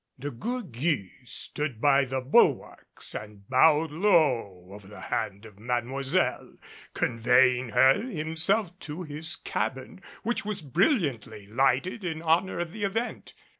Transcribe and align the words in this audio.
De 0.19 0.31
Gourgues 0.31 1.11
stood 1.25 1.79
by 1.79 2.03
the 2.05 2.21
bulwarks 2.21 3.13
and 3.13 3.47
bowed 3.47 3.91
low 3.91 4.69
over 4.71 4.87
the 4.87 4.99
hand 4.99 5.45
of 5.45 5.59
Mademoiselle, 5.59 6.55
conveying 6.95 7.69
her 7.69 8.01
himself 8.09 8.79
to 8.79 9.03
his 9.03 9.35
cabin 9.35 10.01
which 10.23 10.43
was 10.43 10.63
brilliantly 10.63 11.45
lighted 11.45 12.03
in 12.03 12.19
honor 12.19 12.57
of 12.57 12.71
the 12.71 12.83
event. 12.83 13.35